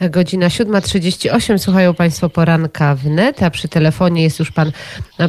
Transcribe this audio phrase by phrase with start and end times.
[0.00, 1.58] Godzina 7.38.
[1.58, 4.72] Słuchają Państwo poranka wnet, a przy telefonie jest już pan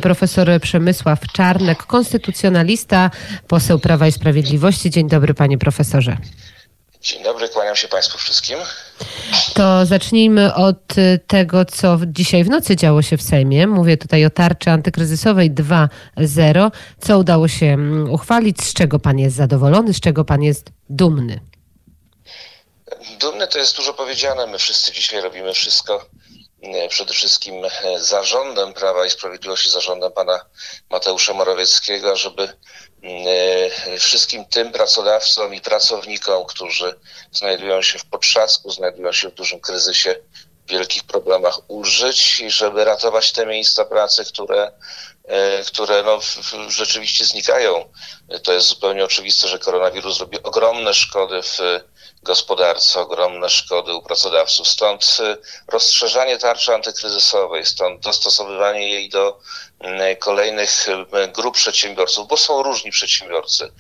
[0.02, 3.12] profesor Przemysław Czarnek, konstytucjonalista,
[3.48, 4.90] poseł Prawa i Sprawiedliwości.
[4.90, 6.18] Dzień dobry, panie profesorze.
[7.02, 8.58] Dzień dobry, kłaniam się Państwu wszystkim.
[9.54, 10.96] To zacznijmy od
[11.28, 13.68] tego, co dzisiaj w nocy działo się w Sejmie.
[13.68, 16.72] Mówię tutaj o tarczy antykryzysowej 2.0.
[17.00, 18.62] Co udało się mm, uchwalić?
[18.62, 19.94] Z czego pan jest zadowolony?
[19.94, 21.40] Z czego pan jest dumny?
[23.20, 24.48] Dumny to jest dużo powiedziane.
[24.48, 26.06] My wszyscy dzisiaj robimy wszystko
[26.62, 30.46] e, przede wszystkim e, zarządem Prawa i Sprawiedliwości, zarządem pana
[30.90, 37.00] Mateusza Morawieckiego, żeby e, wszystkim tym pracodawcom i pracownikom, którzy
[37.32, 40.16] znajdują się w potrzasku, znajdują się w dużym kryzysie,
[40.68, 44.72] w wielkich problemach ulżyć i żeby ratować te miejsca pracy, które,
[45.68, 46.20] które no,
[46.68, 47.92] rzeczywiście znikają.
[48.44, 51.60] To jest zupełnie oczywiste, że koronawirus robi ogromne szkody w
[52.24, 54.68] gospodarce, ogromne szkody u pracodawców.
[54.68, 55.38] Stąd y,
[55.68, 59.40] rozszerzanie tarczy antykryzysowej, stąd dostosowywanie jej do
[59.80, 63.72] mm, kolejnych y, grup przedsiębiorców, bo są różni przedsiębiorcy.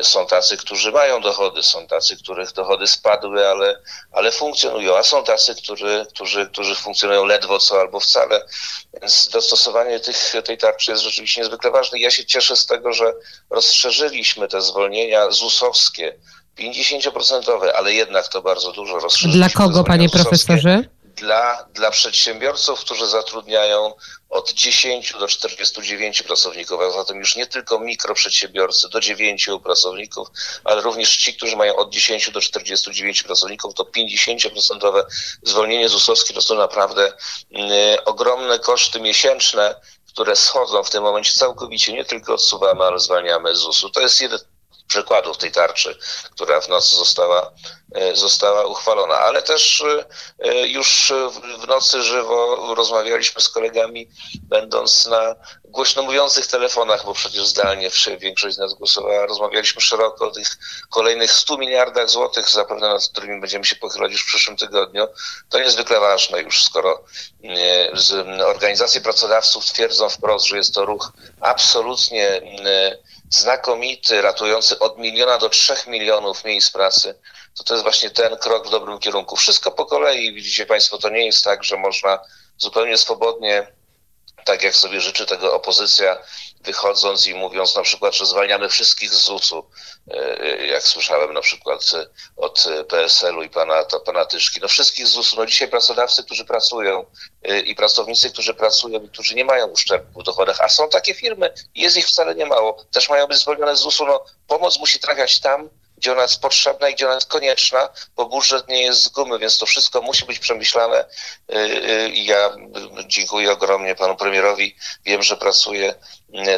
[0.00, 3.82] Y, są tacy, którzy mają dochody, są tacy, których dochody spadły, ale,
[4.12, 8.46] ale funkcjonują, a są tacy, którzy, którzy, którzy funkcjonują ledwo co albo wcale.
[9.00, 11.98] Więc dostosowanie tych, tej tarczy jest rzeczywiście niezwykle ważne.
[11.98, 13.12] Ja się cieszę z tego, że
[13.50, 16.18] rozszerzyliśmy te zwolnienia ZUS-owskie
[16.58, 19.36] 50%, ale jednak to bardzo dużo rozszerzyć.
[19.36, 20.82] Dla kogo, panie profesorze?
[21.16, 23.92] Dla, dla przedsiębiorców, którzy zatrudniają
[24.28, 30.28] od 10 do 49 pracowników, a zatem już nie tylko mikroprzedsiębiorcy do 9 pracowników,
[30.64, 35.04] ale również ci, którzy mają od 10 do 49 pracowników, to 50%
[35.42, 39.74] zwolnienie ZUS-owskie to są naprawdę y, ogromne koszty miesięczne,
[40.08, 43.90] które schodzą w tym momencie całkowicie, nie tylko odsuwamy, ale zwalniamy ZUS-u.
[43.90, 44.38] To jest jeden,
[44.86, 45.98] przykładów tej tarczy,
[46.30, 47.52] która w nocy została,
[47.94, 49.14] e, została uchwalona.
[49.14, 49.84] Ale też
[50.38, 51.12] e, już
[51.58, 54.08] w nocy żywo rozmawialiśmy z kolegami,
[54.42, 59.26] będąc na głośno mówiących telefonach, bo przecież zdalnie większość z nas głosowała.
[59.26, 60.48] Rozmawialiśmy szeroko o tych
[60.90, 65.08] kolejnych 100 miliardach złotych, zapewne nad którymi będziemy się pochylać już w przyszłym tygodniu.
[65.48, 67.04] To niezwykle ważne już, skoro
[67.44, 72.40] e, organizacje pracodawców twierdzą wprost, że jest to ruch absolutnie
[73.30, 77.18] znakomity, ratujący od miliona do trzech milionów miejsc pracy,
[77.54, 79.36] to to jest właśnie ten krok w dobrym kierunku.
[79.36, 82.18] Wszystko po kolei, widzicie Państwo, to nie jest tak, że można
[82.58, 83.72] zupełnie swobodnie,
[84.44, 86.18] tak jak sobie życzy tego opozycja,
[86.66, 89.70] wychodząc i mówiąc na przykład, że zwalniamy wszystkich z ZUS-u,
[90.10, 91.90] e, jak słyszałem na przykład
[92.36, 95.36] od PSL-u i pana, to, pana Tyszki, no wszystkich z ZUS-u.
[95.36, 97.06] No dzisiaj pracodawcy, którzy pracują
[97.42, 101.14] e, i pracownicy, którzy pracują i którzy nie mają uszczerbku w dochodach, a są takie
[101.14, 104.06] firmy, jest ich wcale nie mało, też mają być zwolnione z ZUS-u.
[104.06, 108.26] No, pomoc musi trafiać tam, gdzie ona jest potrzebna i gdzie ona jest konieczna, bo
[108.26, 111.04] budżet nie jest z gumy, więc to wszystko musi być przemyślane.
[112.12, 112.56] Ja
[113.06, 114.76] dziękuję ogromnie panu premierowi.
[115.04, 115.94] Wiem, że pracuje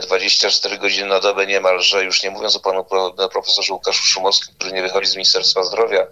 [0.03, 2.85] 24 godziny na dobę niemalże, już nie mówiąc o panu
[3.33, 6.07] profesorze Łukaszu Szumowskim, który nie wychodzi z Ministerstwa Zdrowia,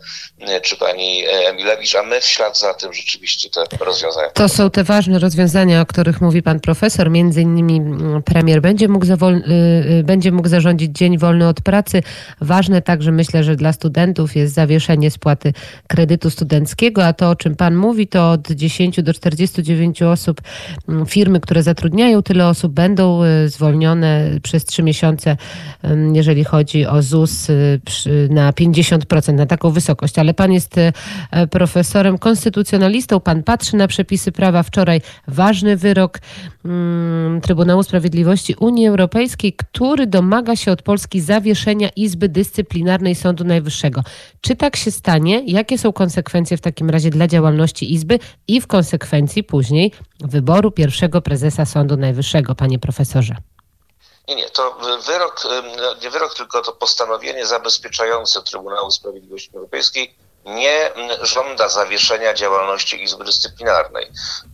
[0.62, 4.30] czy pani Emilewicz, a my w ślad za tym rzeczywiście te rozwiązania.
[4.30, 7.10] To są te ważne rozwiązania, o których mówi pan profesor.
[7.10, 7.80] Między innymi
[8.24, 12.02] premier będzie mógł, y, będzie mógł zarządzić dzień wolny od pracy.
[12.40, 15.52] Ważne także myślę, że dla studentów jest zawieszenie spłaty
[15.86, 20.40] kredytu studenckiego, a to o czym Pan mówi, to od 10 do 49 osób
[21.08, 25.36] firmy, które zatrudniają tyle osób, będą y, zwolnione przez trzy miesiące,
[26.12, 27.80] jeżeli chodzi o ZUS y,
[28.30, 30.18] na 50%, na taką wysokość.
[30.18, 30.92] Ale Pan jest y,
[31.50, 34.62] profesorem, konstytucjonalistą, Pan patrzy na przepisy prawa.
[34.62, 36.18] Wczoraj ważny wyrok
[36.64, 44.02] mm, Trybunału Sprawiedliwości Unii Europejskiej, który domaga się od Polski zawieszenia Izby Dyscyplinarnej Sądu Najwyższego.
[44.40, 45.42] Czy tak się stanie?
[45.46, 48.18] Jakie są konsekwencje w takim razie dla działalności Izby
[48.48, 53.36] i w konsekwencji później wyboru pierwszego prezesa Sądu Najwyższego, panie profesorze?
[54.28, 55.42] Nie, nie, to wyrok,
[56.02, 60.14] nie wyrok, tylko to postanowienie zabezpieczające Trybunału Sprawiedliwości Europejskiej
[60.46, 60.90] nie
[61.22, 64.06] żąda zawieszenia działalności Izby Dyscyplinarnej.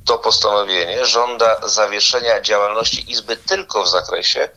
[0.04, 4.48] To postanowienie żąda zawieszenia działalności Izby tylko w zakresie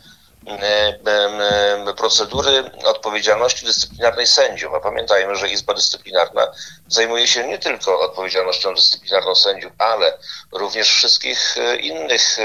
[1.98, 4.74] procedury odpowiedzialności dyscyplinarnej sędziów.
[4.74, 6.48] A pamiętajmy, że Izba Dyscyplinarna
[6.88, 10.18] zajmuje się nie tylko odpowiedzialnością dyscyplinarną sędziów, ale
[10.52, 12.38] również wszystkich e, innych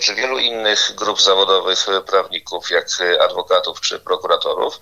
[0.00, 2.86] czy wielu innych grup zawodowych prawników, jak
[3.20, 4.80] adwokatów czy prokuratorów.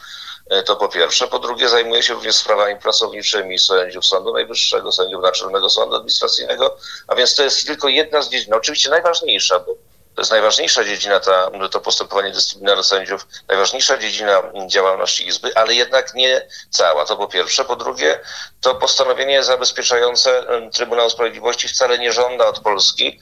[0.64, 1.28] To po pierwsze.
[1.28, 6.76] Po drugie, zajmuje się również sprawami pracowniczymi sędziów Sądu Najwyższego, sędziów Naczelnego Sądu Administracyjnego,
[7.06, 8.54] a więc to jest tylko jedna z dziedzin.
[8.54, 9.74] Oczywiście najważniejsza, bo
[10.18, 16.14] to jest najważniejsza dziedzina, ta, to postępowanie dyscyplinarne sędziów, najważniejsza dziedzina działalności Izby, ale jednak
[16.14, 17.04] nie cała.
[17.04, 17.64] To po pierwsze.
[17.64, 18.20] Po drugie,
[18.60, 20.42] to postanowienie zabezpieczające
[20.72, 23.20] Trybunał Sprawiedliwości wcale nie żąda od Polski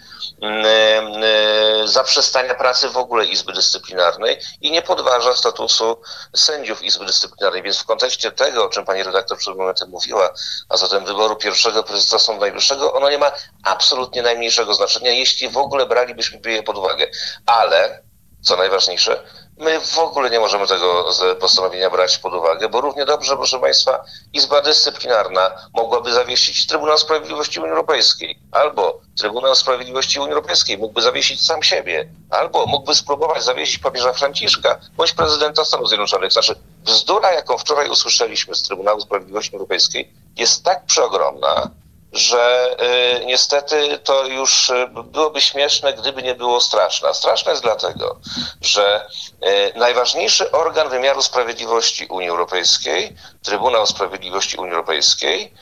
[1.85, 6.01] zaprzestania pracy w ogóle Izby Dyscyplinarnej i nie podważa statusu
[6.37, 7.63] sędziów Izby Dyscyplinarnej.
[7.63, 10.31] Więc w kontekście tego, o czym pani redaktor przed momentem mówiła,
[10.69, 13.33] a zatem wyboru pierwszego prezesa Sądu Najwyższego, ono nie ma
[13.65, 17.07] absolutnie najmniejszego znaczenia, jeśli w ogóle bralibyśmy je pod uwagę.
[17.47, 18.03] Ale,
[18.43, 19.23] co najważniejsze,
[19.59, 21.05] My w ogóle nie możemy tego
[21.41, 27.61] postanowienia brać pod uwagę, bo równie dobrze, proszę Państwa, Izba Dyscyplinarna mogłaby zawiesić Trybunał Sprawiedliwości
[27.61, 33.79] Unii Europejskiej, albo Trybunał Sprawiedliwości Unii Europejskiej mógłby zawiesić sam siebie, albo mógłby spróbować zawiesić
[33.79, 36.33] papieża Franciszka bądź prezydenta Stanów Zjednoczonych.
[36.33, 36.55] Znaczy,
[36.85, 41.71] bzdura, jaką wczoraj usłyszeliśmy z Trybunału Sprawiedliwości Unii Europejskiej, jest tak przeogromna,
[42.17, 42.77] że
[43.21, 47.15] y, niestety to już y, byłoby śmieszne, gdyby nie było straszne.
[47.15, 48.21] Straszne jest dlatego,
[48.61, 49.09] że
[49.45, 55.55] y, najważniejszy organ wymiaru sprawiedliwości Unii Europejskiej, Trybunał Sprawiedliwości Unii Europejskiej,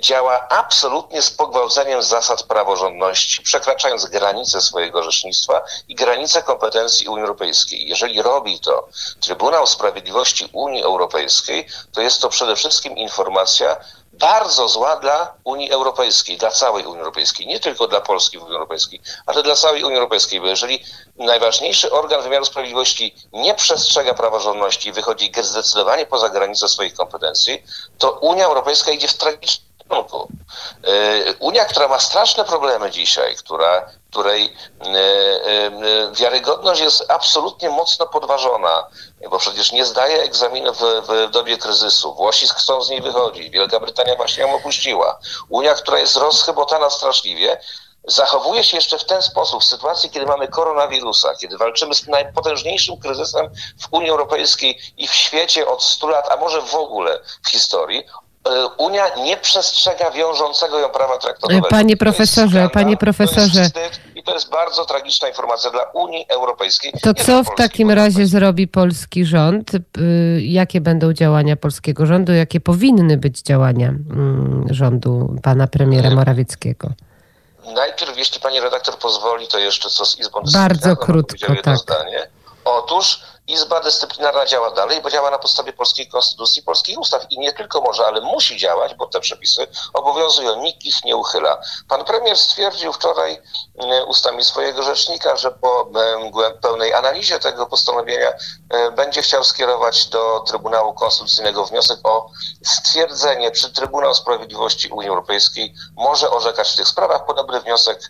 [0.00, 7.86] działa absolutnie z pogwałceniem zasad praworządności, przekraczając granice swojego orzecznictwa i granice kompetencji Unii Europejskiej.
[7.88, 8.88] Jeżeli robi to
[9.20, 13.76] Trybunał Sprawiedliwości Unii Europejskiej, to jest to przede wszystkim informacja
[14.18, 18.54] bardzo zła dla Unii Europejskiej, dla całej Unii Europejskiej, nie tylko dla Polski w Unii
[18.54, 20.84] Europejskiej, ale dla całej Unii Europejskiej, bo jeżeli
[21.16, 27.62] najważniejszy organ wymiaru sprawiedliwości nie przestrzega praworządności i wychodzi zdecydowanie poza granice swoich kompetencji,
[27.98, 34.44] to Unia Europejska idzie w tragicznym E, Unia, która ma straszne problemy dzisiaj, która, której
[34.44, 38.86] e, e, wiarygodność jest absolutnie mocno podważona,
[39.30, 42.14] bo przecież nie zdaje egzaminu w, w dobie kryzysu.
[42.14, 45.18] Włosi chcą z niej wychodzić, Wielka Brytania właśnie ją opuściła.
[45.48, 47.60] Unia, która jest rozchybotana straszliwie,
[48.06, 52.96] zachowuje się jeszcze w ten sposób w sytuacji, kiedy mamy koronawirusa, kiedy walczymy z najpotężniejszym
[52.96, 53.48] kryzysem
[53.80, 58.04] w Unii Europejskiej i w świecie od 100 lat, a może w ogóle w historii,
[58.78, 61.68] Unia nie przestrzega wiążącego ją prawa traktatowego.
[61.68, 63.70] Panie profesorze, skandal, panie profesorze.
[63.70, 63.80] To
[64.14, 66.92] I to jest bardzo tragiczna informacja dla Unii Europejskiej.
[67.02, 69.74] To co w takim razie zrobi polski rząd?
[69.74, 69.80] Y,
[70.42, 72.32] jakie będą działania polskiego rządu?
[72.32, 76.88] Jakie powinny być działania mm, rządu pana premiera Morawieckiego?
[77.74, 81.76] Najpierw, jeśli pani redaktor pozwoli, to jeszcze co z Izbą Bardzo krótko, tak.
[81.78, 82.28] Zdanie.
[82.64, 87.52] Otóż Izba Dyscyplinarna działa dalej, bo działa na podstawie polskiej konstytucji, polskich ustaw i nie
[87.52, 91.60] tylko może, ale musi działać, bo te przepisy obowiązują, nikt ich nie uchyla.
[91.88, 93.42] Pan premier stwierdził wczoraj
[93.78, 96.65] e, ustami swojego rzecznika, że po e, pełnej
[96.98, 98.28] analizie tego postanowienia
[98.70, 102.30] e, będzie chciał skierować do Trybunału Konstytucyjnego wniosek o
[102.64, 107.26] stwierdzenie, czy Trybunał Sprawiedliwości Unii Europejskiej może orzekać w tych sprawach.
[107.26, 108.00] Podobny wniosek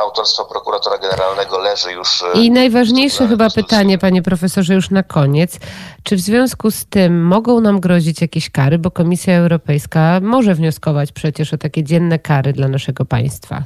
[0.00, 2.24] autorstwa prokuratora generalnego leży już.
[2.34, 5.58] I najważniejsze chyba pytanie, panie profesorze, już na koniec.
[6.02, 11.12] Czy w związku z tym mogą nam grozić jakieś kary, bo Komisja Europejska może wnioskować
[11.12, 13.62] przecież o takie dzienne kary dla naszego państwa?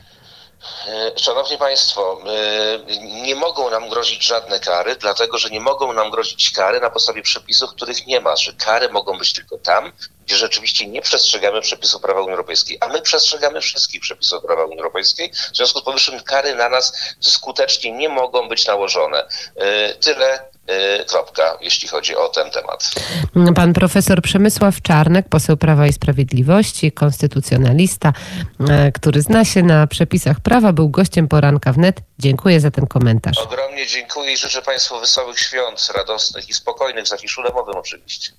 [0.89, 6.11] E, szanowni Państwo, e, nie mogą nam grozić żadne kary, dlatego że nie mogą nam
[6.11, 9.93] grozić kary na podstawie przepisów, których nie ma, że kary mogą być tylko tam,
[10.27, 14.79] gdzie rzeczywiście nie przestrzegamy przepisów prawa Unii Europejskiej, a my przestrzegamy wszystkich przepisów prawa Unii
[14.79, 15.33] Europejskiej.
[15.53, 19.29] W związku z powyższym kary na nas skutecznie nie mogą być nałożone.
[19.57, 20.49] E, tyle
[21.07, 22.91] kropka, jeśli chodzi o ten temat.
[23.55, 28.13] Pan profesor Przemysław Czarnek, poseł Prawa i Sprawiedliwości, konstytucjonalista,
[28.95, 32.01] który zna się na przepisach prawa, był gościem poranka wnet.
[32.19, 33.39] Dziękuję za ten komentarz.
[33.39, 38.31] Ogromnie dziękuję i życzę Państwu wesołych świąt, radosnych i spokojnych, za domowym oczywiście.